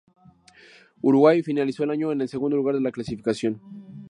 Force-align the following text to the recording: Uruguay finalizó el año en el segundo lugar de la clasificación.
Uruguay 1.03 1.43
finalizó 1.43 1.83
el 1.83 1.91
año 1.91 2.11
en 2.11 2.21
el 2.21 2.27
segundo 2.27 2.57
lugar 2.57 2.73
de 2.73 2.81
la 2.81 2.91
clasificación. 2.91 3.61